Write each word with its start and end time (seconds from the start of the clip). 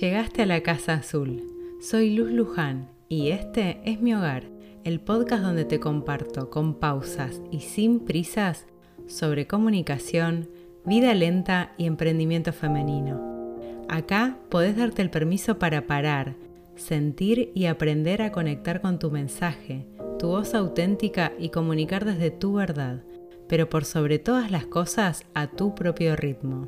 Llegaste 0.00 0.40
a 0.40 0.46
la 0.46 0.62
Casa 0.62 0.94
Azul. 0.94 1.42
Soy 1.82 2.14
Luz 2.14 2.30
Luján 2.30 2.88
y 3.10 3.28
este 3.28 3.82
es 3.84 4.00
mi 4.00 4.14
hogar, 4.14 4.44
el 4.84 5.00
podcast 5.00 5.42
donde 5.42 5.66
te 5.66 5.80
comparto 5.80 6.48
con 6.48 6.80
pausas 6.80 7.42
y 7.50 7.60
sin 7.60 8.00
prisas 8.00 8.64
sobre 9.06 9.46
comunicación, 9.46 10.48
vida 10.86 11.12
lenta 11.12 11.74
y 11.76 11.84
emprendimiento 11.84 12.54
femenino. 12.54 13.58
Acá 13.90 14.38
podés 14.48 14.78
darte 14.78 15.02
el 15.02 15.10
permiso 15.10 15.58
para 15.58 15.86
parar, 15.86 16.36
sentir 16.74 17.52
y 17.54 17.66
aprender 17.66 18.22
a 18.22 18.32
conectar 18.32 18.80
con 18.80 18.98
tu 18.98 19.10
mensaje, 19.10 19.86
tu 20.18 20.28
voz 20.28 20.54
auténtica 20.54 21.34
y 21.38 21.50
comunicar 21.50 22.06
desde 22.06 22.30
tu 22.30 22.54
verdad, 22.54 23.04
pero 23.46 23.68
por 23.68 23.84
sobre 23.84 24.18
todas 24.18 24.50
las 24.50 24.64
cosas 24.64 25.26
a 25.34 25.48
tu 25.48 25.74
propio 25.74 26.16
ritmo. 26.16 26.66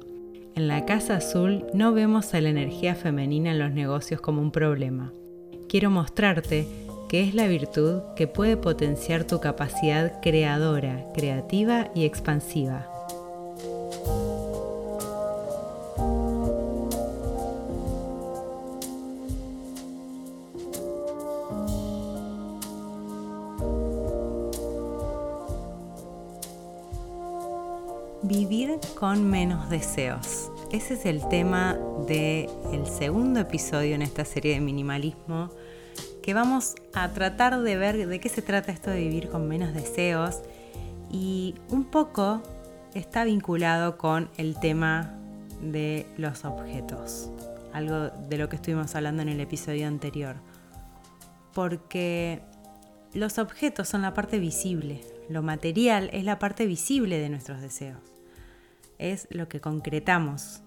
En 0.57 0.69
la 0.69 0.87
Casa 0.87 1.17
Azul 1.17 1.67
no 1.75 1.93
vemos 1.93 2.33
a 2.33 2.41
la 2.41 2.49
energía 2.49 2.95
femenina 2.95 3.51
en 3.51 3.59
los 3.59 3.73
negocios 3.73 4.21
como 4.21 4.41
un 4.41 4.53
problema. 4.53 5.13
Quiero 5.69 5.91
mostrarte 5.91 6.69
que 7.09 7.25
es 7.25 7.35
la 7.35 7.49
virtud 7.49 8.03
que 8.15 8.29
puede 8.29 8.57
potenciar 8.57 9.25
tu 9.25 9.41
capacidad 9.41 10.21
creadora, 10.23 11.07
creativa 11.13 11.91
y 11.97 12.05
expansiva. 12.05 12.94
Vivir 28.27 28.81
con 28.99 29.29
menos 29.29 29.69
deseos. 29.69 30.51
Ese 30.73 30.95
es 30.95 31.05
el 31.05 31.29
tema 31.29 31.77
del 32.09 32.87
segundo 32.87 33.41
episodio 33.41 33.95
en 33.95 34.01
esta 34.01 34.25
serie 34.25 34.55
de 34.55 34.61
minimalismo 34.63 35.51
que 36.23 36.33
vamos 36.33 36.75
a 36.95 37.11
tratar 37.11 37.61
de 37.61 37.77
ver 37.77 38.09
de 38.09 38.21
qué 38.21 38.31
se 38.31 38.41
trata 38.41 38.73
esto 38.73 38.91
de 38.91 39.01
vivir 39.01 39.29
con 39.29 39.47
menos 39.47 39.75
deseos. 39.75 40.41
Y 41.13 41.55
un 41.69 41.85
poco 41.85 42.41
está 42.95 43.25
vinculado 43.25 43.99
con 43.99 44.31
el 44.39 44.59
tema 44.59 45.13
de 45.61 46.07
los 46.17 46.47
objetos, 46.47 47.31
algo 47.75 48.09
de 48.09 48.39
lo 48.39 48.49
que 48.49 48.57
estuvimos 48.57 48.95
hablando 48.95 49.21
en 49.21 49.29
el 49.29 49.41
episodio 49.41 49.87
anterior, 49.87 50.37
porque 51.53 52.41
los 53.13 53.37
objetos 53.37 53.87
son 53.87 54.01
la 54.01 54.15
parte 54.15 54.39
visible, 54.39 55.03
lo 55.29 55.43
material 55.43 56.09
es 56.15 56.25
la 56.25 56.39
parte 56.39 56.65
visible 56.65 57.19
de 57.19 57.29
nuestros 57.29 57.61
deseos 57.61 58.14
es 58.99 59.27
lo 59.31 59.49
que 59.49 59.61
concretamos. 59.61 60.63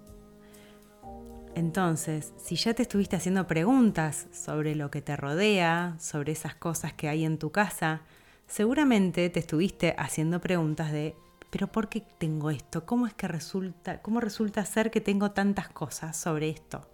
Entonces, 1.55 2.33
si 2.37 2.55
ya 2.55 2.75
te 2.75 2.83
estuviste 2.83 3.15
haciendo 3.15 3.47
preguntas 3.47 4.27
sobre 4.31 4.75
lo 4.75 4.91
que 4.91 5.01
te 5.01 5.15
rodea, 5.15 5.95
sobre 5.99 6.33
esas 6.33 6.53
cosas 6.53 6.93
que 6.93 7.09
hay 7.09 7.25
en 7.25 7.39
tu 7.39 7.51
casa, 7.51 8.01
seguramente 8.45 9.29
te 9.31 9.39
estuviste 9.39 9.95
haciendo 9.97 10.39
preguntas 10.39 10.91
de, 10.91 11.15
pero 11.49 11.67
¿por 11.67 11.89
qué 11.89 12.03
tengo 12.19 12.51
esto? 12.51 12.85
¿Cómo 12.85 13.07
es 13.07 13.15
que 13.15 13.27
resulta, 13.27 14.03
cómo 14.03 14.19
resulta 14.19 14.63
ser 14.65 14.91
que 14.91 15.01
tengo 15.01 15.31
tantas 15.31 15.67
cosas 15.69 16.15
sobre 16.15 16.49
esto? 16.49 16.87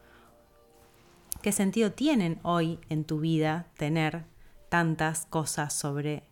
¿Qué 1.41 1.51
sentido 1.51 1.91
tienen 1.91 2.39
hoy 2.43 2.79
en 2.87 3.03
tu 3.03 3.19
vida 3.19 3.67
tener 3.75 4.23
tantas 4.69 5.25
cosas 5.25 5.73
sobre, 5.73 6.23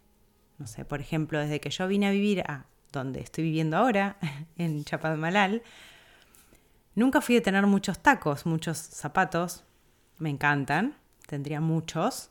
no 0.58 0.68
sé, 0.68 0.86
por 0.86 1.02
ejemplo, 1.02 1.38
desde 1.38 1.60
que 1.60 1.70
yo 1.70 1.86
vine 1.88 2.08
a 2.08 2.12
vivir 2.12 2.42
a 2.48 2.71
donde 2.92 3.22
estoy 3.22 3.46
viviendo 3.46 3.78
ahora, 3.78 4.18
en 4.58 4.84
Chapadmalal, 4.84 5.64
nunca 6.96 7.22
fui 7.22 7.38
a 7.38 7.44
tener 7.44 7.66
muchos 7.68 8.00
tacos, 8.00 8.46
muchos 8.46 8.78
zapatos. 8.78 9.64
Me 10.18 10.30
encantan, 10.30 10.96
tendría 11.28 11.62
muchos. 11.62 12.30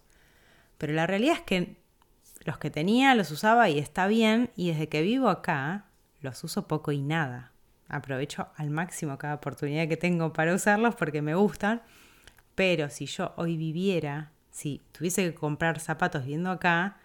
Pero 0.78 0.92
la 0.92 1.06
realidad 1.06 1.34
es 1.34 1.42
que 1.42 1.76
los 2.44 2.58
que 2.58 2.70
tenía 2.70 3.14
los 3.14 3.30
usaba 3.30 3.68
y 3.68 3.78
está 3.78 4.06
bien. 4.06 4.50
Y 4.56 4.68
desde 4.68 4.88
que 4.88 5.02
vivo 5.02 5.28
acá, 5.28 5.86
los 6.20 6.42
uso 6.44 6.68
poco 6.68 6.92
y 6.92 7.02
nada. 7.02 7.52
Aprovecho 7.88 8.48
al 8.56 8.70
máximo 8.70 9.18
cada 9.18 9.34
oportunidad 9.34 9.88
que 9.88 9.96
tengo 9.96 10.32
para 10.32 10.54
usarlos 10.54 10.94
porque 10.94 11.22
me 11.22 11.34
gustan. 11.34 11.82
Pero 12.54 12.90
si 12.90 13.06
yo 13.06 13.32
hoy 13.36 13.56
viviera, 13.56 14.32
si 14.50 14.82
tuviese 14.92 15.24
que 15.24 15.34
comprar 15.34 15.80
zapatos 15.80 16.24
viendo 16.24 16.50
acá, 16.50 16.98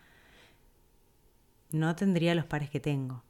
no 1.72 1.95
tendría 1.95 2.35
los 2.35 2.45
pares 2.45 2.69
que 2.69 2.79
tengo 2.79 3.23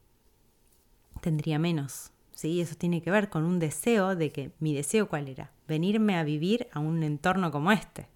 tendría 1.26 1.58
menos. 1.58 2.12
¿sí? 2.36 2.60
Eso 2.60 2.76
tiene 2.76 3.02
que 3.02 3.10
ver 3.10 3.28
con 3.28 3.42
un 3.42 3.58
deseo 3.58 4.14
de 4.14 4.30
que 4.30 4.52
mi 4.60 4.72
deseo 4.72 5.08
cuál 5.08 5.26
era, 5.26 5.50
venirme 5.66 6.16
a 6.16 6.22
vivir 6.22 6.68
a 6.70 6.78
un 6.78 7.02
entorno 7.02 7.50
como 7.50 7.72
este. 7.72 8.06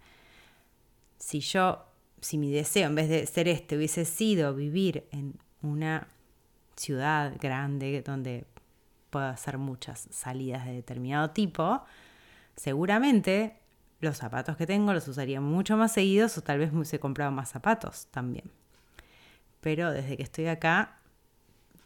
Si 1.19 1.41
yo, 1.41 1.87
si 2.21 2.38
mi 2.38 2.53
deseo 2.53 2.87
en 2.87 2.94
vez 2.94 3.09
de 3.09 3.26
ser 3.26 3.48
este 3.48 3.76
hubiese 3.76 4.04
sido 4.04 4.54
vivir 4.54 5.09
en 5.10 5.41
una 5.60 6.06
ciudad 6.76 7.34
grande 7.41 8.00
donde 8.03 8.44
pueda 9.10 9.31
hacer 9.31 9.59
muchas 9.59 10.06
salidas 10.12 10.66
de 10.66 10.75
determinado 10.75 11.31
tipo, 11.31 11.82
seguramente 12.54 13.56
los 13.98 14.19
zapatos 14.19 14.56
que 14.56 14.69
tengo 14.69 14.92
los 14.92 15.09
usaría 15.09 15.41
mucho 15.41 15.77
más 15.77 15.92
seguidos 15.94 16.38
o 16.38 16.42
tal 16.42 16.60
vez 16.60 16.71
me 16.71 16.78
hubiese 16.78 17.00
comprado 17.00 17.32
más 17.32 17.48
zapatos 17.48 18.06
también. 18.12 18.53
Pero 19.60 19.91
desde 19.91 20.16
que 20.16 20.22
estoy 20.22 20.47
acá 20.47 21.00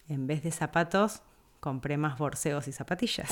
en 0.08 0.26
vez 0.26 0.42
de 0.42 0.50
zapatos, 0.50 1.22
compré 1.60 1.96
más 1.96 2.18
borseos 2.18 2.68
y 2.68 2.72
zapatillas. 2.72 3.30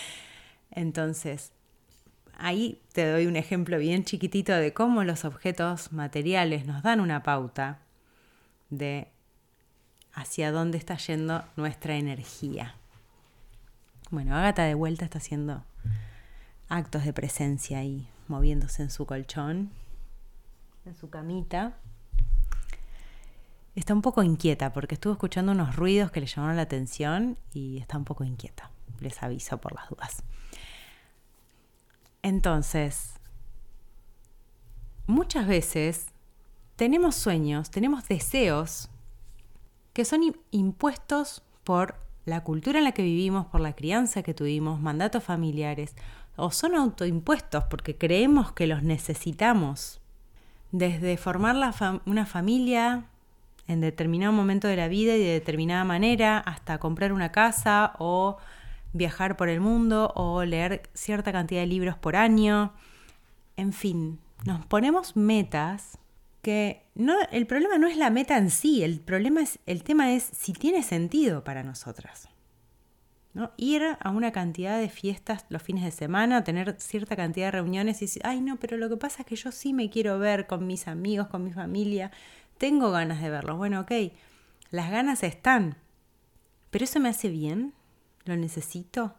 Entonces, 0.70 1.52
ahí 2.36 2.82
te 2.92 3.10
doy 3.10 3.26
un 3.26 3.36
ejemplo 3.36 3.78
bien 3.78 4.04
chiquitito 4.04 4.52
de 4.52 4.72
cómo 4.72 5.04
los 5.04 5.24
objetos 5.24 5.92
materiales 5.92 6.66
nos 6.66 6.82
dan 6.82 7.00
una 7.00 7.22
pauta 7.22 7.80
de 8.70 9.08
hacia 10.12 10.50
dónde 10.50 10.78
está 10.78 10.96
yendo 10.96 11.44
nuestra 11.56 11.96
energía. 11.96 12.74
Bueno, 14.10 14.36
Agatha 14.36 14.64
de 14.64 14.74
vuelta 14.74 15.04
está 15.04 15.18
haciendo 15.18 15.64
actos 16.68 17.04
de 17.04 17.12
presencia 17.12 17.78
ahí, 17.78 18.08
moviéndose 18.28 18.82
en 18.82 18.90
su 18.90 19.06
colchón, 19.06 19.70
en 20.84 20.94
su 20.94 21.10
camita 21.10 21.74
está 23.80 23.94
un 23.94 24.02
poco 24.02 24.22
inquieta 24.22 24.72
porque 24.72 24.94
estuvo 24.94 25.12
escuchando 25.12 25.52
unos 25.52 25.76
ruidos 25.76 26.10
que 26.10 26.20
le 26.20 26.26
llamaron 26.26 26.56
la 26.56 26.62
atención 26.62 27.38
y 27.52 27.78
está 27.78 27.98
un 27.98 28.04
poco 28.04 28.24
inquieta. 28.24 28.70
Les 29.00 29.22
aviso 29.22 29.58
por 29.58 29.74
las 29.74 29.88
dudas. 29.88 30.22
Entonces, 32.22 33.14
muchas 35.06 35.46
veces 35.46 36.06
tenemos 36.76 37.14
sueños, 37.14 37.70
tenemos 37.70 38.08
deseos 38.08 38.88
que 39.92 40.04
son 40.04 40.34
impuestos 40.50 41.42
por 41.62 41.96
la 42.24 42.42
cultura 42.42 42.78
en 42.78 42.84
la 42.84 42.92
que 42.92 43.02
vivimos, 43.02 43.46
por 43.46 43.60
la 43.60 43.74
crianza 43.74 44.22
que 44.22 44.34
tuvimos, 44.34 44.80
mandatos 44.80 45.22
familiares, 45.22 45.94
o 46.36 46.50
son 46.50 46.74
autoimpuestos 46.74 47.64
porque 47.64 47.96
creemos 47.96 48.52
que 48.52 48.66
los 48.66 48.82
necesitamos. 48.82 50.00
Desde 50.72 51.16
formar 51.16 51.56
una 52.04 52.26
familia, 52.26 53.04
en 53.68 53.80
determinado 53.80 54.32
momento 54.32 54.68
de 54.68 54.76
la 54.76 54.88
vida 54.88 55.16
y 55.16 55.20
de 55.20 55.32
determinada 55.32 55.84
manera, 55.84 56.38
hasta 56.38 56.78
comprar 56.78 57.12
una 57.12 57.32
casa 57.32 57.94
o 57.98 58.36
viajar 58.92 59.36
por 59.36 59.48
el 59.48 59.60
mundo 59.60 60.12
o 60.14 60.44
leer 60.44 60.88
cierta 60.94 61.32
cantidad 61.32 61.60
de 61.60 61.66
libros 61.66 61.96
por 61.96 62.16
año. 62.16 62.72
En 63.56 63.72
fin, 63.72 64.18
nos 64.44 64.64
ponemos 64.66 65.16
metas 65.16 65.98
que 66.42 66.84
no, 66.94 67.16
el 67.32 67.46
problema 67.46 67.78
no 67.78 67.88
es 67.88 67.96
la 67.96 68.10
meta 68.10 68.38
en 68.38 68.50
sí, 68.50 68.84
el 68.84 69.00
problema 69.00 69.42
es, 69.42 69.58
el 69.66 69.82
tema 69.82 70.12
es 70.12 70.22
si 70.22 70.52
tiene 70.52 70.82
sentido 70.82 71.42
para 71.42 71.62
nosotras. 71.62 72.28
¿no? 73.34 73.50
Ir 73.58 73.82
a 74.00 74.10
una 74.10 74.32
cantidad 74.32 74.78
de 74.78 74.88
fiestas 74.88 75.44
los 75.50 75.62
fines 75.62 75.84
de 75.84 75.90
semana, 75.90 76.42
tener 76.42 76.76
cierta 76.78 77.16
cantidad 77.16 77.48
de 77.48 77.50
reuniones 77.50 78.00
y 78.00 78.06
decir, 78.06 78.22
ay 78.24 78.40
no, 78.40 78.56
pero 78.56 78.78
lo 78.78 78.88
que 78.88 78.96
pasa 78.96 79.22
es 79.22 79.26
que 79.26 79.36
yo 79.36 79.52
sí 79.52 79.74
me 79.74 79.90
quiero 79.90 80.18
ver 80.18 80.46
con 80.46 80.66
mis 80.66 80.88
amigos, 80.88 81.26
con 81.26 81.44
mi 81.44 81.52
familia, 81.52 82.12
tengo 82.58 82.90
ganas 82.90 83.20
de 83.20 83.30
verlos. 83.30 83.56
Bueno, 83.56 83.80
ok, 83.80 83.92
las 84.70 84.90
ganas 84.90 85.22
están. 85.22 85.76
¿Pero 86.70 86.84
eso 86.84 87.00
me 87.00 87.08
hace 87.08 87.28
bien? 87.28 87.74
¿Lo 88.24 88.36
necesito? 88.36 89.14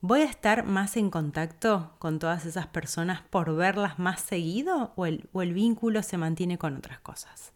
¿Voy 0.00 0.22
a 0.22 0.24
estar 0.24 0.64
más 0.64 0.96
en 0.96 1.10
contacto 1.10 1.94
con 2.00 2.18
todas 2.18 2.44
esas 2.44 2.66
personas 2.66 3.22
por 3.22 3.54
verlas 3.54 4.00
más 4.00 4.20
seguido 4.20 4.92
o 4.96 5.06
el, 5.06 5.28
vínculo 5.54 6.02
se 6.02 6.18
mantiene 6.18 6.58
con 6.58 6.76
otras 6.76 6.98
cosas? 6.98 7.52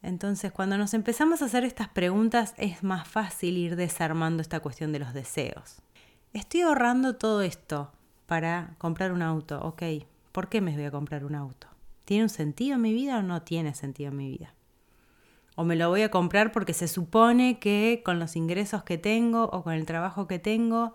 Entonces, 0.00 0.52
cuando 0.52 0.78
nos 0.78 0.94
empezamos 0.94 1.42
a 1.42 1.46
hacer 1.46 1.64
estas 1.64 1.88
preguntas 1.88 2.54
es 2.56 2.84
más 2.84 3.08
fácil 3.08 3.56
ir 3.56 3.74
desarmando 3.74 4.42
esta 4.42 4.60
cuestión 4.60 4.92
de 4.92 5.00
los 5.00 5.12
deseos. 5.12 5.82
Estoy 6.32 6.60
ahorrando 6.60 7.16
todo 7.16 7.42
esto 7.42 7.90
para 8.26 8.76
comprar 8.78 9.10
un 9.10 9.22
auto, 9.22 9.60
ok, 9.60 9.82
¿por 10.30 10.48
qué 10.48 10.60
me 10.60 10.76
voy 10.76 10.84
a 10.84 10.92
comprar 10.92 11.24
un 11.24 11.34
auto? 11.34 11.69
¿Tiene 12.04 12.24
un 12.24 12.28
sentido 12.28 12.76
en 12.76 12.82
mi 12.82 12.92
vida 12.92 13.18
o 13.18 13.22
no 13.22 13.42
tiene 13.42 13.74
sentido 13.74 14.10
en 14.10 14.16
mi 14.16 14.30
vida? 14.30 14.54
O 15.56 15.64
me 15.64 15.76
lo 15.76 15.88
voy 15.88 16.02
a 16.02 16.10
comprar 16.10 16.52
porque 16.52 16.72
se 16.72 16.88
supone 16.88 17.58
que 17.58 18.02
con 18.04 18.18
los 18.18 18.36
ingresos 18.36 18.82
que 18.82 18.98
tengo 18.98 19.44
o 19.44 19.62
con 19.62 19.74
el 19.74 19.86
trabajo 19.86 20.26
que 20.26 20.38
tengo 20.38 20.94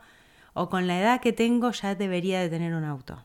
o 0.53 0.69
con 0.69 0.87
la 0.87 0.99
edad 0.99 1.21
que 1.21 1.33
tengo 1.33 1.71
ya 1.71 1.95
debería 1.95 2.39
de 2.39 2.49
tener 2.49 2.73
un 2.73 2.83
auto. 2.83 3.23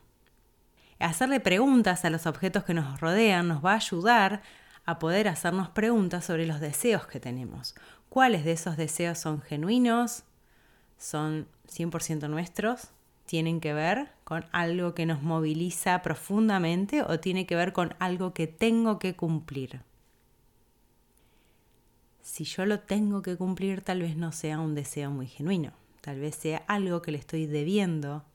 Hacerle 0.99 1.39
preguntas 1.39 2.05
a 2.05 2.09
los 2.09 2.27
objetos 2.27 2.63
que 2.63 2.73
nos 2.73 2.99
rodean 2.99 3.47
nos 3.47 3.65
va 3.65 3.71
a 3.71 3.77
ayudar 3.77 4.43
a 4.85 4.99
poder 4.99 5.27
hacernos 5.27 5.69
preguntas 5.69 6.25
sobre 6.25 6.45
los 6.45 6.59
deseos 6.59 7.07
que 7.07 7.19
tenemos. 7.19 7.75
¿Cuáles 8.09 8.45
de 8.45 8.51
esos 8.51 8.77
deseos 8.77 9.17
son 9.17 9.41
genuinos? 9.41 10.23
¿Son 10.97 11.47
100% 11.67 12.29
nuestros? 12.29 12.91
¿Tienen 13.31 13.61
que 13.61 13.71
ver 13.71 14.11
con 14.25 14.43
algo 14.51 14.93
que 14.93 15.05
nos 15.05 15.21
moviliza 15.21 16.01
profundamente 16.01 17.01
o 17.01 17.21
tiene 17.21 17.45
que 17.45 17.55
ver 17.55 17.71
con 17.71 17.95
algo 17.97 18.33
que 18.33 18.45
tengo 18.45 18.99
que 18.99 19.15
cumplir? 19.15 19.83
Si 22.21 22.43
yo 22.43 22.65
lo 22.65 22.81
tengo 22.81 23.21
que 23.21 23.37
cumplir, 23.37 23.83
tal 23.83 24.01
vez 24.01 24.17
no 24.17 24.33
sea 24.33 24.59
un 24.59 24.75
deseo 24.75 25.11
muy 25.11 25.27
genuino. 25.27 25.71
Tal 26.01 26.19
vez 26.19 26.35
sea 26.35 26.57
algo 26.67 27.01
que 27.01 27.13
le 27.13 27.19
estoy 27.19 27.45
debiendo 27.45 28.25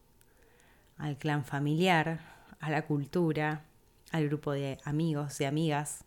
al 0.96 1.18
clan 1.18 1.44
familiar, 1.44 2.20
a 2.58 2.70
la 2.70 2.86
cultura, 2.86 3.66
al 4.12 4.28
grupo 4.28 4.52
de 4.52 4.78
amigos, 4.84 5.36
de 5.36 5.46
amigas, 5.46 6.06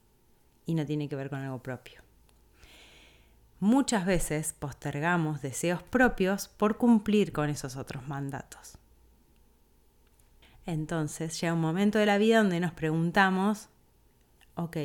y 0.66 0.74
no 0.74 0.84
tiene 0.88 1.08
que 1.08 1.16
ver 1.16 1.30
con 1.30 1.42
algo 1.42 1.62
propio. 1.62 2.02
Muchas 3.60 4.08
veces 4.08 4.56
postergamos 4.58 5.44
deseos 5.44 5.84
propios 5.84 6.48
por 6.48 6.78
cumplir 6.78 7.32
con 7.32 7.52
esos 7.52 7.76
otros 7.76 8.08
mandatos. 8.08 8.79
Entonces 10.70 11.42
llega 11.42 11.56
un 11.56 11.62
momento 11.62 11.98
de 11.98 12.06
la 12.06 12.20
vida 12.20 12.38
donde 12.38 12.60
nos 12.60 12.74
preguntamos, 12.74 13.70
ok, 14.54 14.78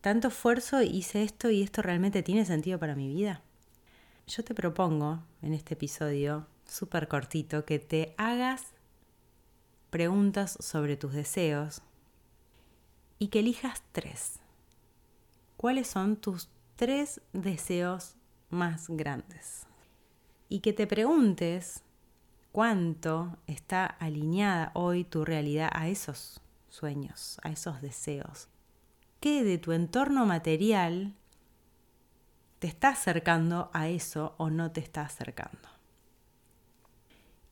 tanto 0.00 0.26
esfuerzo 0.26 0.82
hice 0.82 1.22
esto 1.22 1.50
y 1.50 1.62
esto 1.62 1.82
realmente 1.82 2.24
tiene 2.24 2.44
sentido 2.44 2.76
para 2.80 2.96
mi 2.96 3.06
vida. 3.06 3.42
Yo 4.26 4.42
te 4.42 4.54
propongo 4.54 5.22
en 5.40 5.54
este 5.54 5.74
episodio 5.74 6.48
súper 6.66 7.06
cortito 7.06 7.64
que 7.64 7.78
te 7.78 8.16
hagas 8.18 8.72
preguntas 9.90 10.58
sobre 10.58 10.96
tus 10.96 11.12
deseos 11.12 11.80
y 13.20 13.28
que 13.28 13.38
elijas 13.38 13.84
tres. 13.92 14.40
¿Cuáles 15.56 15.86
son 15.86 16.16
tus 16.16 16.48
tres 16.74 17.20
deseos 17.32 18.16
más 18.50 18.88
grandes? 18.88 19.64
Y 20.48 20.58
que 20.58 20.72
te 20.72 20.88
preguntes 20.88 21.84
cuánto 22.56 23.36
está 23.46 23.84
alineada 23.84 24.70
hoy 24.72 25.04
tu 25.04 25.26
realidad 25.26 25.68
a 25.74 25.88
esos 25.88 26.40
sueños, 26.70 27.38
a 27.42 27.50
esos 27.50 27.82
deseos. 27.82 28.48
¿Qué 29.20 29.44
de 29.44 29.58
tu 29.58 29.72
entorno 29.72 30.24
material 30.24 31.14
te 32.58 32.66
está 32.66 32.88
acercando 32.88 33.68
a 33.74 33.88
eso 33.88 34.34
o 34.38 34.48
no 34.48 34.70
te 34.70 34.80
está 34.80 35.02
acercando? 35.02 35.68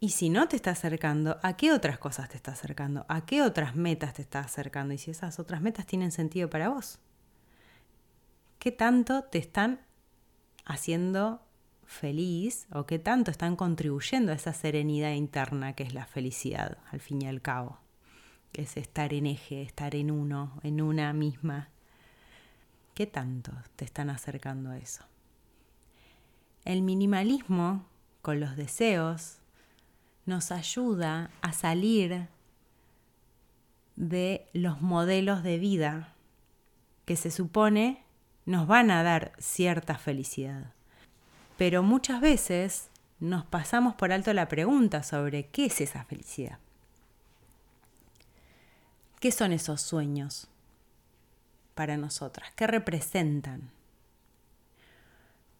Y 0.00 0.08
si 0.08 0.30
no 0.30 0.48
te 0.48 0.56
está 0.56 0.70
acercando, 0.70 1.38
¿a 1.42 1.54
qué 1.54 1.70
otras 1.74 1.98
cosas 1.98 2.30
te 2.30 2.36
está 2.36 2.52
acercando? 2.52 3.04
¿A 3.10 3.26
qué 3.26 3.42
otras 3.42 3.76
metas 3.76 4.14
te 4.14 4.22
está 4.22 4.40
acercando? 4.40 4.94
Y 4.94 4.96
si 4.96 5.10
esas 5.10 5.38
otras 5.38 5.60
metas 5.60 5.84
tienen 5.84 6.12
sentido 6.12 6.48
para 6.48 6.70
vos. 6.70 6.98
¿Qué 8.58 8.72
tanto 8.72 9.24
te 9.24 9.36
están 9.36 9.82
haciendo 10.64 11.42
feliz 11.86 12.66
o 12.72 12.86
qué 12.86 12.98
tanto 12.98 13.31
están 13.31 13.56
contribuyendo 13.56 14.32
a 14.32 14.34
esa 14.34 14.52
serenidad 14.52 15.12
interna 15.12 15.75
que 15.75 15.82
es 15.82 15.94
la 15.94 16.06
felicidad, 16.06 16.78
al 16.90 17.00
fin 17.00 17.22
y 17.22 17.26
al 17.26 17.40
cabo? 17.42 17.78
Es 18.52 18.76
estar 18.76 19.12
en 19.12 19.26
eje, 19.26 19.62
estar 19.62 19.94
en 19.94 20.10
uno, 20.10 20.60
en 20.62 20.81
una 20.81 21.12
misma. 21.12 21.69
¿Qué 22.94 23.06
tanto 23.06 23.52
te 23.76 23.84
están 23.84 24.10
acercando 24.10 24.70
a 24.70 24.78
eso? 24.78 25.04
El 26.64 26.82
minimalismo 26.82 27.84
con 28.22 28.40
los 28.40 28.56
deseos 28.56 29.38
nos 30.25 30.52
ayuda 30.52 31.30
a 31.42 31.52
salir 31.52 32.28
de 33.96 34.46
los 34.52 34.80
modelos 34.80 35.42
de 35.42 35.58
vida 35.58 36.14
que 37.04 37.16
se 37.16 37.30
supone 37.30 38.02
nos 38.46 38.66
van 38.66 38.90
a 38.90 39.02
dar 39.02 39.32
cierta 39.38 39.96
felicidad. 39.96 40.72
Pero 41.56 41.82
muchas 41.82 42.20
veces 42.20 42.90
nos 43.20 43.44
pasamos 43.44 43.94
por 43.94 44.12
alto 44.12 44.32
la 44.32 44.48
pregunta 44.48 45.02
sobre 45.02 45.46
qué 45.46 45.66
es 45.66 45.80
esa 45.80 46.04
felicidad. 46.04 46.58
¿Qué 49.20 49.32
son 49.32 49.52
esos 49.52 49.80
sueños 49.80 50.48
para 51.74 51.96
nosotras? 51.96 52.52
¿Qué 52.56 52.66
representan? 52.66 53.70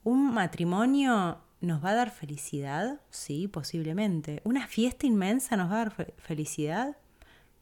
¿Un 0.02 0.35
matrimonio 0.35 1.41
¿Nos 1.64 1.82
va 1.82 1.91
a 1.91 1.94
dar 1.94 2.11
felicidad? 2.11 3.00
Sí, 3.08 3.49
posiblemente. 3.49 4.43
¿Una 4.44 4.67
fiesta 4.67 5.06
inmensa 5.06 5.56
nos 5.56 5.70
va 5.70 5.76
a 5.76 5.85
dar 5.85 6.12
felicidad? 6.19 6.96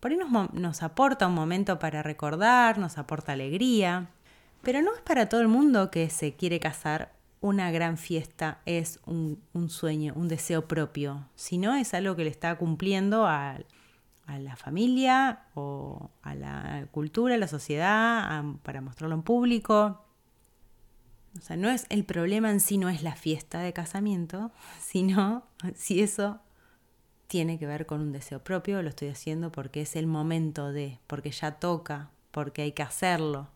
Por 0.00 0.10
ahí 0.10 0.18
nos, 0.52 0.82
aporta 0.82 1.28
un 1.28 1.34
momento 1.34 1.78
para 1.78 2.02
recordar, 2.02 2.78
nos 2.78 2.98
aporta 2.98 3.32
alegría, 3.32 4.08
pero 4.62 4.82
no 4.82 4.92
es 4.92 5.00
para 5.02 5.28
todo 5.28 5.40
el 5.40 5.46
mundo 5.46 5.92
que 5.92 6.10
se 6.10 6.34
quiere 6.34 6.58
casar 6.58 7.12
una 7.42 7.70
gran 7.72 7.98
fiesta 7.98 8.62
es 8.64 9.00
un, 9.04 9.38
sueño, 9.68 10.14
un 10.16 10.28
deseo 10.28 10.66
propio, 10.66 11.28
sino 11.34 11.74
es 11.74 11.92
algo 11.92 12.16
que 12.16 12.24
le 12.24 12.30
está 12.30 12.56
cumpliendo 12.56 13.26
a, 13.26 13.58
la 14.38 14.56
familia 14.56 15.40
o 15.54 16.10
a 16.22 16.34
la 16.34 16.86
cultura, 16.90 17.34
a 17.34 17.38
la 17.38 17.48
sociedad, 17.48 18.42
para 18.62 18.80
mostrarlo 18.80 19.14
en 19.14 19.22
público. 19.22 20.06
O 21.36 21.40
sea, 21.42 21.56
no 21.56 21.68
es 21.68 21.84
el 21.90 22.04
problema 22.04 22.50
en 22.50 22.60
sí, 22.60 22.78
no 22.78 22.88
es 22.88 23.02
la 23.02 23.14
fiesta 23.14 23.60
de 23.60 23.74
casamiento, 23.74 24.52
sino 24.80 25.44
si 25.74 26.00
eso 26.00 26.40
tiene 27.26 27.58
que 27.58 27.66
ver 27.66 27.86
con 27.86 28.00
un 28.00 28.12
deseo 28.12 28.42
propio, 28.44 28.82
lo 28.82 28.88
estoy 28.88 29.08
haciendo 29.08 29.50
porque 29.50 29.82
es 29.82 29.96
el 29.96 30.06
momento 30.06 30.72
de, 30.72 31.00
porque 31.06 31.30
ya 31.32 31.52
toca, 31.52 32.10
porque 32.30 32.62
hay 32.62 32.72
que 32.72 32.82
hacerlo. 32.82 33.48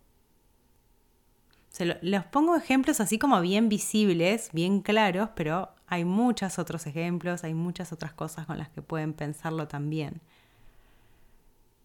Se 1.76 1.84
los 1.84 2.24
pongo 2.24 2.56
ejemplos 2.56 3.00
así 3.00 3.18
como 3.18 3.38
bien 3.42 3.68
visibles, 3.68 4.48
bien 4.54 4.80
claros, 4.80 5.28
pero 5.34 5.68
hay 5.86 6.06
muchos 6.06 6.58
otros 6.58 6.86
ejemplos, 6.86 7.44
hay 7.44 7.52
muchas 7.52 7.92
otras 7.92 8.14
cosas 8.14 8.46
con 8.46 8.56
las 8.56 8.70
que 8.70 8.80
pueden 8.80 9.12
pensarlo 9.12 9.68
también. 9.68 10.22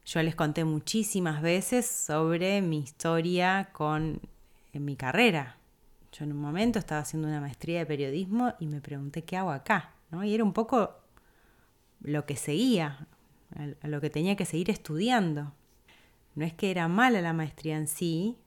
Yo 0.05 0.23
les 0.23 0.33
conté 0.33 0.63
muchísimas 0.63 1.41
veces 1.41 1.87
sobre 1.87 2.61
mi 2.61 2.77
historia 2.77 3.67
con 3.73 4.21
en 4.71 4.85
mi 4.85 4.95
carrera, 4.95 5.57
yo 6.13 6.23
en 6.23 6.31
un 6.31 6.39
momento 6.39 6.79
estaba 6.79 7.01
haciendo 7.01 7.27
una 7.27 7.41
maestría 7.41 7.79
de 7.79 7.85
periodismo 7.85 8.53
y 8.61 8.67
me 8.67 8.79
pregunté 8.79 9.25
qué 9.25 9.35
hago 9.35 9.51
acá, 9.51 9.91
¿no? 10.09 10.23
Y 10.23 10.33
era 10.33 10.45
un 10.45 10.53
poco 10.53 11.01
lo 11.99 12.25
que 12.25 12.37
seguía, 12.37 13.09
a 13.81 13.87
lo 13.89 13.99
que 13.99 14.09
tenía 14.09 14.37
que 14.37 14.45
seguir 14.45 14.69
estudiando. 14.69 15.51
No 16.35 16.45
es 16.45 16.53
que 16.53 16.71
era 16.71 16.87
mala 16.87 17.19
la 17.19 17.33
maestría 17.33 17.75
en 17.75 17.89
sí, 17.89 18.37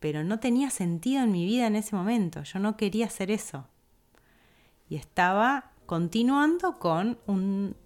pero 0.00 0.24
no 0.24 0.38
tenía 0.38 0.70
sentido 0.70 1.22
en 1.22 1.32
mi 1.32 1.44
vida 1.44 1.66
en 1.66 1.76
ese 1.76 1.96
momento. 1.96 2.42
Yo 2.42 2.58
no 2.58 2.76
quería 2.76 3.06
hacer 3.06 3.30
eso. 3.30 3.66
Y 4.88 4.96
estaba 4.96 5.72
continuando 5.86 6.78
con 6.78 7.18
un 7.26 7.76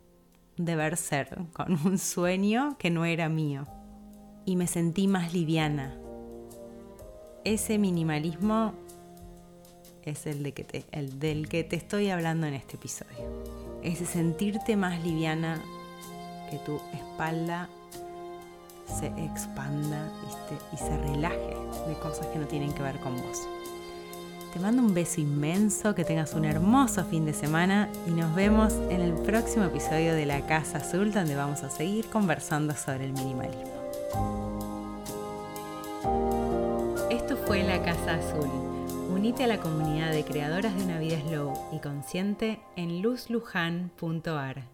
deber 0.56 0.96
ser, 0.96 1.38
con 1.52 1.72
un 1.86 1.98
sueño 1.98 2.76
que 2.78 2.90
no 2.90 3.04
era 3.04 3.28
mío. 3.28 3.66
Y 4.44 4.56
me 4.56 4.66
sentí 4.66 5.08
más 5.08 5.32
liviana. 5.32 5.96
Ese 7.44 7.78
minimalismo 7.78 8.74
es 10.02 10.26
el, 10.26 10.42
de 10.42 10.52
que 10.52 10.84
el 10.90 11.18
del 11.18 11.48
que 11.48 11.64
te 11.64 11.76
estoy 11.76 12.10
hablando 12.10 12.46
en 12.46 12.54
este 12.54 12.76
episodio. 12.76 13.80
Ese 13.82 14.04
sentirte 14.04 14.76
más 14.76 15.02
liviana, 15.02 15.60
que 16.50 16.58
tu 16.58 16.80
espalda 16.92 17.68
se 18.86 19.06
expanda 19.06 20.10
y 20.72 20.76
se 20.76 20.96
relaje 20.98 21.56
de 21.86 21.94
cosas 22.00 22.26
que 22.26 22.38
no 22.38 22.46
tienen 22.46 22.72
que 22.72 22.82
ver 22.82 22.98
con 23.00 23.16
vos. 23.16 23.48
Te 24.52 24.60
mando 24.60 24.82
un 24.82 24.92
beso 24.92 25.20
inmenso, 25.20 25.94
que 25.94 26.04
tengas 26.04 26.34
un 26.34 26.44
hermoso 26.44 27.04
fin 27.04 27.24
de 27.24 27.32
semana 27.32 27.88
y 28.06 28.10
nos 28.10 28.34
vemos 28.34 28.74
en 28.90 29.00
el 29.00 29.14
próximo 29.14 29.64
episodio 29.64 30.14
de 30.14 30.26
La 30.26 30.46
Casa 30.46 30.78
Azul 30.78 31.12
donde 31.12 31.34
vamos 31.34 31.62
a 31.62 31.70
seguir 31.70 32.06
conversando 32.10 32.74
sobre 32.74 33.06
el 33.06 33.12
minimalismo. 33.12 33.72
Esto 37.10 37.36
fue 37.36 37.62
La 37.62 37.82
Casa 37.82 38.14
Azul 38.14 38.72
Unite 39.12 39.44
a 39.44 39.46
la 39.46 39.60
comunidad 39.60 40.10
de 40.10 40.24
creadoras 40.24 40.74
de 40.74 40.84
una 40.84 40.98
vida 40.98 41.20
slow 41.20 41.52
y 41.70 41.80
consciente 41.80 42.60
en 42.76 43.02
luzlujan.ar. 43.02 44.71